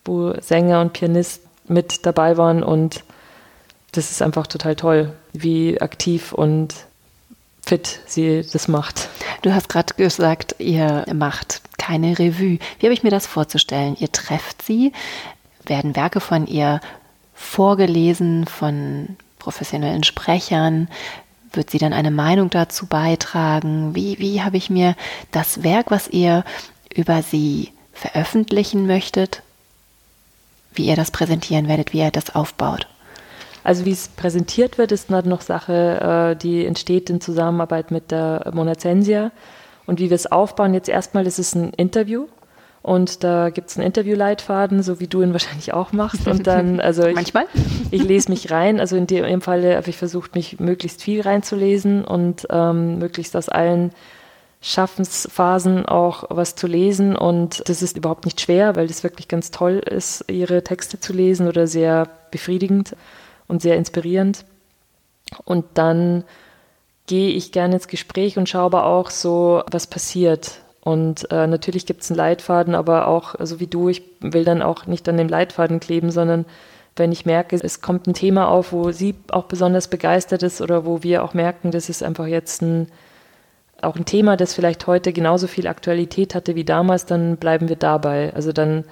[0.05, 3.05] wo Sänger und Pianist mit dabei waren und
[3.93, 6.75] das ist einfach total toll, wie aktiv und
[7.65, 9.09] fit sie das macht.
[9.43, 12.59] Du hast gerade gesagt, ihr macht keine Revue.
[12.79, 13.97] Wie habe ich mir das vorzustellen?
[13.99, 14.93] Ihr trefft sie,
[15.65, 16.81] werden Werke von ihr
[17.35, 19.17] vorgelesen von
[19.47, 20.89] professionellen Sprechern?
[21.53, 23.95] Wird sie dann eine Meinung dazu beitragen?
[23.95, 24.97] Wie, wie habe ich mir
[25.31, 26.43] das Werk, was ihr
[26.93, 29.43] über sie veröffentlichen möchtet,
[30.75, 32.89] wie ihr das präsentieren werdet, wie ihr das aufbaut?
[33.63, 38.51] Also wie es präsentiert wird, ist noch Sache, äh, die entsteht in Zusammenarbeit mit der
[38.53, 39.31] Monazensia.
[39.87, 42.27] Und wie wir es aufbauen, jetzt erstmal ist es ein Interview
[42.87, 46.29] und da gibt es einen Interviewleitfaden, so wie du ihn wahrscheinlich auch machst.
[46.29, 47.47] Und dann, also ich, manchmal.
[47.91, 48.79] Ich lese mich rein.
[48.79, 53.49] Also in dem Fall habe ich versucht, mich möglichst viel reinzulesen und ähm, möglichst aus
[53.49, 53.91] allen
[54.61, 57.17] Schaffensphasen auch was zu lesen.
[57.17, 61.13] Und das ist überhaupt nicht schwer, weil das wirklich ganz toll ist, ihre Texte zu
[61.13, 62.95] lesen oder sehr befriedigend
[63.49, 64.45] und sehr inspirierend.
[65.45, 66.23] Und dann
[67.09, 70.61] gehe ich gerne ins Gespräch und schaue aber auch so, was passiert.
[70.87, 74.45] Und äh, natürlich gibt es einen Leitfaden, aber auch, so also wie du, ich will
[74.45, 76.45] dann auch nicht an dem Leitfaden kleben, sondern
[76.95, 80.87] wenn ich merke, es kommt ein Thema auf, wo sie auch besonders begeistert ist oder
[80.87, 82.87] wo wir auch merken, das ist einfach jetzt ein,
[83.83, 87.75] auch ein Thema, das vielleicht heute genauso viel Aktualität hatte wie damals, dann bleiben wir
[87.75, 88.33] dabei.
[88.33, 88.85] Also dann,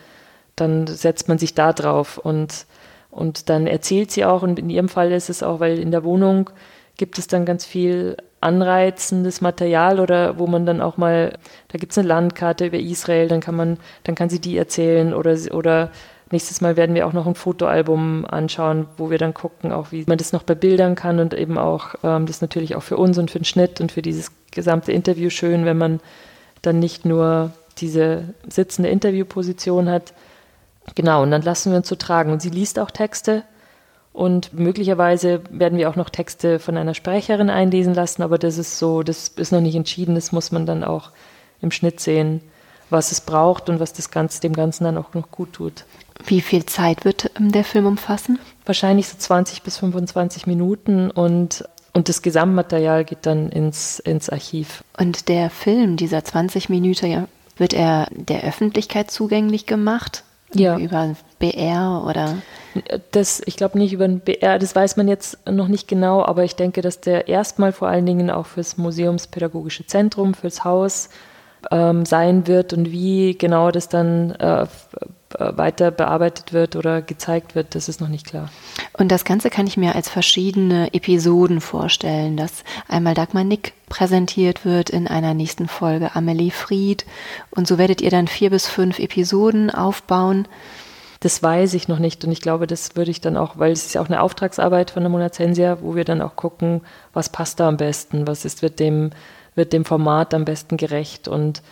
[0.57, 2.66] dann setzt man sich da drauf und,
[3.12, 6.02] und dann erzählt sie auch, und in ihrem Fall ist es auch, weil in der
[6.02, 6.50] Wohnung
[6.96, 11.92] gibt es dann ganz viel anreizendes Material oder wo man dann auch mal, da gibt
[11.92, 15.90] es eine Landkarte über Israel, dann kann man, dann kann sie die erzählen oder, oder
[16.30, 20.04] nächstes Mal werden wir auch noch ein Fotoalbum anschauen, wo wir dann gucken, auch wie
[20.07, 23.30] man das noch bebildern kann und eben auch ähm, das natürlich auch für uns und
[23.30, 26.00] für den Schnitt und für dieses gesamte Interview schön, wenn man
[26.62, 30.14] dann nicht nur diese sitzende Interviewposition hat.
[30.94, 32.33] Genau, und dann lassen wir uns so tragen.
[32.33, 33.42] Und sie liest auch Texte
[34.14, 38.79] und möglicherweise werden wir auch noch Texte von einer Sprecherin einlesen lassen, aber das ist
[38.79, 40.14] so, das ist noch nicht entschieden.
[40.14, 41.11] Das muss man dann auch
[41.61, 42.40] im Schnitt sehen,
[42.90, 45.85] was es braucht und was das Ganze, dem Ganzen dann auch noch gut tut.
[46.24, 48.38] Wie viel Zeit wird ähm, der Film umfassen?
[48.64, 54.85] Wahrscheinlich so 20 bis 25 Minuten und Und das Gesamtmaterial geht dann ins, ins Archiv.
[54.96, 60.22] Und der Film, dieser 20 Minuten, wird er der Öffentlichkeit zugänglich gemacht?
[60.55, 60.79] Ja.
[60.79, 62.38] Über BR oder?
[63.11, 66.42] Das, ich glaube nicht über den BR, das weiß man jetzt noch nicht genau, aber
[66.42, 71.11] ich denke, dass der erstmal vor allen Dingen auch fürs Museumspädagogische Zentrum, fürs Haus
[71.70, 74.66] ähm, sein wird und wie genau das dann äh,
[75.38, 78.50] weiter bearbeitet wird oder gezeigt wird, das ist noch nicht klar.
[78.92, 84.64] Und das Ganze kann ich mir als verschiedene Episoden vorstellen, dass einmal Dagmar Nick präsentiert
[84.64, 87.04] wird in einer nächsten Folge Amelie Fried
[87.50, 90.46] und so werdet ihr dann vier bis fünf Episoden aufbauen.
[91.24, 93.87] Das weiß ich noch nicht und ich glaube, das würde ich dann auch, weil es
[93.87, 96.82] ist ja auch eine Auftragsarbeit von der Monazensia, wo wir dann auch gucken,
[97.14, 99.08] was passt da am besten, was ist, wird dem,
[99.54, 101.62] wird dem Format am besten gerecht und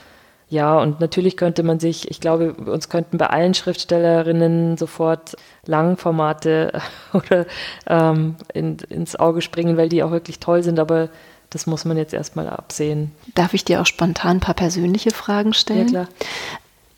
[0.48, 5.36] ja, und natürlich könnte man sich, ich glaube, uns könnten bei allen Schriftstellerinnen sofort
[5.66, 6.80] Langformate
[7.12, 7.44] oder
[7.86, 11.10] ähm, in, ins Auge springen, weil die auch wirklich toll sind, aber
[11.50, 13.12] das muss man jetzt erstmal absehen.
[13.34, 15.88] Darf ich dir auch spontan ein paar persönliche Fragen stellen?
[15.88, 16.08] Ja, klar.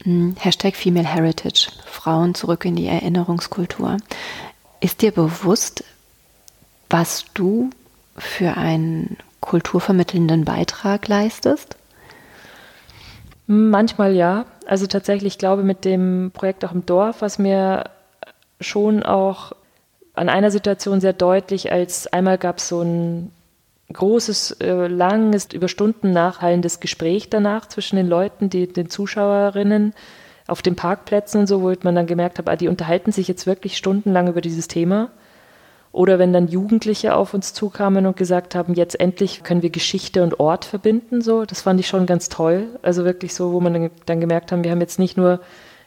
[0.03, 3.97] Hm, Hashtag Female Heritage, Frauen zurück in die Erinnerungskultur.
[4.81, 5.85] Ist dir bewusst,
[6.91, 7.71] was du
[8.17, 11.77] für einen kulturvermittelnden Beitrag leistest?
[13.47, 14.47] Manchmal ja.
[14.67, 17.91] Also tatsächlich, ich glaube, mit dem Projekt auch im Dorf, was mir
[18.61, 19.53] schon auch
[20.15, 23.31] an einer Situation sehr deutlich, als einmal gab es so ein
[23.95, 29.95] großes, äh, langes, über Stunden nachhallendes Gespräch danach zwischen den Leuten, die, den Zuschauerinnen
[30.47, 33.47] auf den Parkplätzen und so, wo man dann gemerkt hat, ah, die unterhalten sich jetzt
[33.47, 35.11] wirklich stundenlang über dieses Thema.
[35.91, 40.25] Oder wenn dann Jugendliche auf uns zukamen und gesagt haben, jetzt endlich können wir Geschichte
[40.25, 42.67] und Ort verbinden, so, das fand ich schon ganz toll.
[42.83, 45.41] Also wirklich so, wo man dann gemerkt haben, wir haben jetzt nicht nur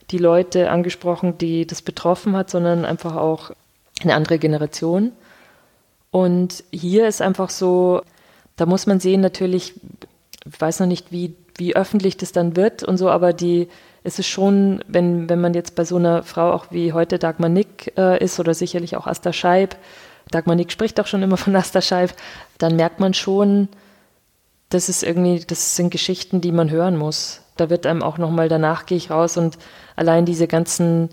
[0.10, 3.52] die Leute angesprochen, die das betroffen hat, sondern einfach auch
[4.02, 5.12] eine andere Generation.
[6.12, 8.02] Und hier ist einfach so,
[8.56, 9.74] da muss man sehen, natürlich,
[10.46, 13.68] ich weiß noch nicht, wie, wie öffentlich das dann wird und so, aber die,
[14.04, 17.50] es ist schon, wenn, wenn man jetzt bei so einer Frau auch wie heute Dagmar
[17.50, 19.76] Nick äh, ist oder sicherlich auch Asta Scheib,
[20.32, 22.14] Dagmar Nick spricht auch schon immer von Asta Scheib,
[22.58, 23.70] dann merkt man schon,
[24.70, 27.42] das ist irgendwie, das sind Geschichten, die man hören muss.
[27.56, 29.58] Da wird einem auch nochmal, danach gehe ich raus und
[29.96, 31.10] allein diese ganzen,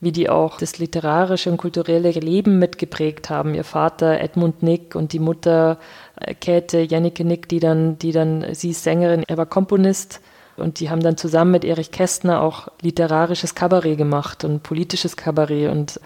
[0.00, 3.54] wie die auch das literarische und kulturelle Leben mitgeprägt haben.
[3.54, 5.78] Ihr Vater Edmund Nick und die Mutter
[6.20, 10.20] äh, Käthe Jannike Nick, die dann, die dann, sie ist Sängerin, er war Komponist
[10.56, 15.70] und die haben dann zusammen mit Erich Kästner auch literarisches Kabarett gemacht und politisches Kabarett
[15.70, 16.00] und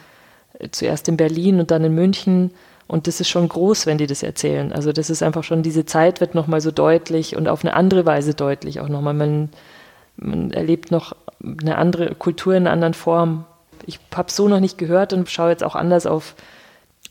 [0.59, 2.53] äh, zuerst in Berlin und dann in München.
[2.87, 4.73] Und das ist schon groß, wenn die das erzählen.
[4.73, 8.07] Also das ist einfach schon, diese Zeit wird nochmal so deutlich und auf eine andere
[8.07, 9.13] Weise deutlich auch nochmal.
[9.13, 9.51] Man,
[10.17, 13.45] man erlebt noch eine andere Kultur in einer anderen Form.
[13.87, 16.35] Ich habe so noch nicht gehört und schaue jetzt auch anders auf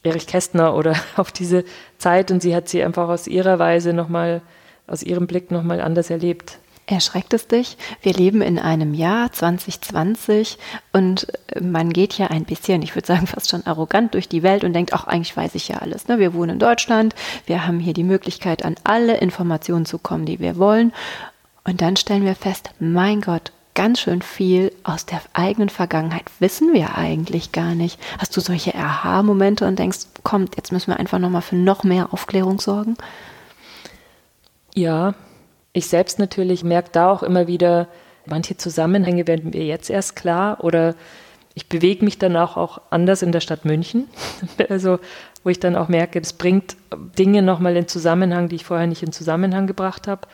[0.04, 1.64] Erich Kästner oder auf diese
[1.98, 4.42] Zeit und sie hat sie einfach aus ihrer Weise nochmal,
[4.88, 6.60] aus ihrem Blick nochmal anders erlebt.
[6.90, 7.78] Erschreckt es dich?
[8.02, 10.58] Wir leben in einem Jahr 2020
[10.94, 11.28] und
[11.60, 14.72] man geht ja ein bisschen, ich würde sagen fast schon arrogant durch die Welt und
[14.72, 16.08] denkt, ach, eigentlich weiß ich ja alles.
[16.08, 16.18] Ne?
[16.18, 17.14] Wir wohnen in Deutschland,
[17.46, 20.94] wir haben hier die Möglichkeit, an alle Informationen zu kommen, die wir wollen.
[21.66, 26.74] Und dann stellen wir fest, mein Gott, ganz schön viel aus der eigenen Vergangenheit wissen
[26.74, 28.00] wir eigentlich gar nicht.
[28.18, 32.12] Hast du solche Aha-Momente und denkst, kommt, jetzt müssen wir einfach nochmal für noch mehr
[32.12, 32.98] Aufklärung sorgen?
[34.74, 35.14] Ja,
[35.74, 37.88] ich selbst natürlich merke da auch immer wieder,
[38.26, 40.96] manche Zusammenhänge werden mir jetzt erst klar oder
[41.54, 44.08] ich bewege mich dann auch, auch anders in der Stadt München.
[44.70, 44.98] Also,
[45.44, 46.78] wo ich dann auch merke, es bringt
[47.18, 50.28] Dinge nochmal in Zusammenhang, die ich vorher nicht in Zusammenhang gebracht habe.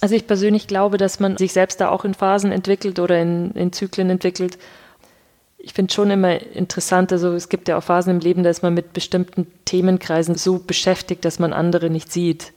[0.00, 3.52] Also ich persönlich glaube, dass man sich selbst da auch in Phasen entwickelt oder in,
[3.52, 4.58] in Zyklen entwickelt.
[5.58, 8.62] Ich finde schon immer interessant, also es gibt ja auch Phasen im Leben, da ist
[8.62, 12.52] man mit bestimmten Themenkreisen so beschäftigt, dass man andere nicht sieht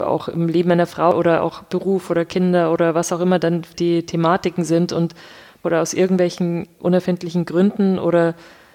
[0.00, 3.62] auch im Leben einer Frau oder auch Beruf oder Kinder oder was auch immer dann
[3.78, 5.14] die Thematiken sind und
[5.62, 8.34] oder aus irgendwelchen unerfindlichen Gründen oder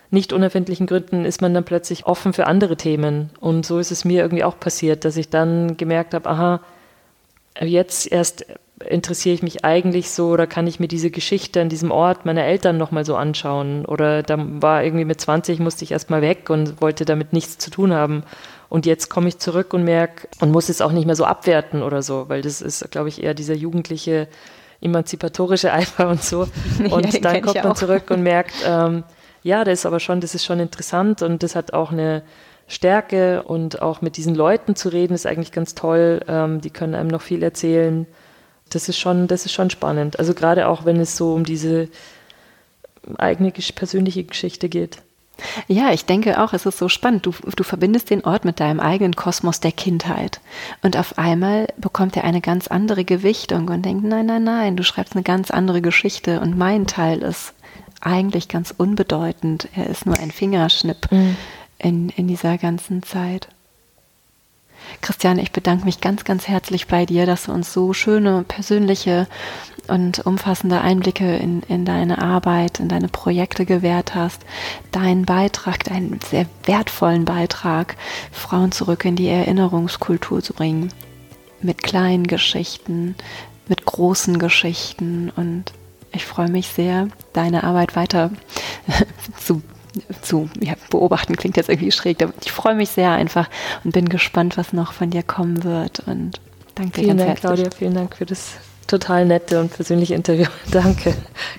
[0.10, 3.30] nicht unerfindlichen Gründen ist man dann plötzlich offen für andere Themen.
[3.40, 6.60] Und so ist es mir irgendwie auch passiert, dass ich dann gemerkt habe, aha,
[7.60, 8.46] jetzt erst
[8.90, 12.44] interessiere ich mich eigentlich so oder kann ich mir diese Geschichte an diesem Ort meiner
[12.44, 13.86] Eltern nochmal so anschauen?
[13.86, 17.70] Oder da war irgendwie mit 20, musste ich erstmal weg und wollte damit nichts zu
[17.72, 18.24] tun haben.
[18.70, 21.84] Und jetzt komme ich zurück und merke und muss es auch nicht mehr so abwerten
[21.84, 24.28] oder so, weil das ist, glaube ich, eher dieser jugendliche
[24.82, 26.48] emanzipatorische Eifer und so.
[26.90, 29.04] Und ja, dann kommt man zurück und merkt, ähm,
[29.44, 32.24] ja, das ist aber schon, das ist schon interessant und das hat auch eine
[32.72, 36.22] Stärke und auch mit diesen Leuten zu reden ist eigentlich ganz toll.
[36.28, 38.08] Ähm, die können einem noch viel erzählen.
[38.70, 40.18] Das ist schon, das ist schon spannend.
[40.20, 41.90] Also gerade auch, wenn es so um diese
[43.18, 45.00] eigene persönliche Geschichte geht.
[45.68, 47.26] Ja, ich denke auch, es ist so spannend.
[47.26, 50.40] Du, du verbindest den Ort mit deinem eigenen Kosmos der Kindheit.
[50.82, 54.84] Und auf einmal bekommt er eine ganz andere Gewichtung und denkt, nein, nein, nein, du
[54.84, 57.54] schreibst eine ganz andere Geschichte und mein Teil ist
[58.00, 59.68] eigentlich ganz unbedeutend.
[59.76, 61.36] Er ist nur ein Fingerschnipp mhm.
[61.82, 63.48] In, in dieser ganzen Zeit.
[65.02, 69.28] Christiane, ich bedanke mich ganz, ganz herzlich bei dir, dass du uns so schöne, persönliche
[69.88, 74.42] und umfassende Einblicke in, in deine Arbeit, in deine Projekte gewährt hast.
[74.92, 77.96] Deinen Beitrag, deinen sehr wertvollen Beitrag,
[78.32, 80.92] Frauen zurück in die Erinnerungskultur zu bringen.
[81.62, 83.16] Mit kleinen Geschichten,
[83.68, 85.74] mit großen Geschichten und
[86.12, 88.32] ich freue mich sehr, deine Arbeit weiter
[89.38, 89.62] zu
[90.22, 93.50] zu ja, beobachten klingt jetzt irgendwie schräg, aber ich freue mich sehr einfach
[93.84, 96.00] und bin gespannt, was noch von dir kommen wird.
[96.08, 96.40] Und
[96.76, 97.42] danke vielen Dank, herzlich.
[97.42, 98.54] Claudia, vielen Dank für das
[98.88, 100.46] total nette und persönliche Interview.
[100.72, 101.14] danke.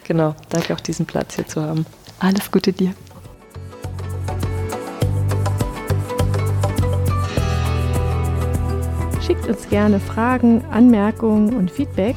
[0.05, 1.87] Genau, danke auch diesen Platz hier zu haben.
[2.19, 2.95] Alles Gute dir.
[9.27, 12.17] Schickt uns gerne Fragen, Anmerkungen und Feedback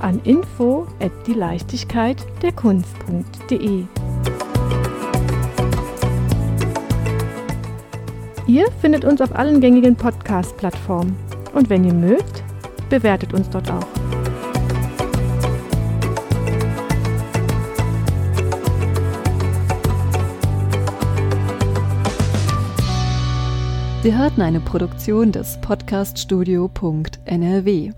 [0.00, 3.84] an info at die Leichtigkeit der Kunst.de.
[8.50, 11.14] Ihr findet uns auf allen gängigen Podcast-Plattformen.
[11.54, 12.42] Und wenn ihr mögt,
[12.88, 13.86] bewertet uns dort auch.
[24.02, 27.92] Sie hörten eine Produktion des Podcaststudio.nrw.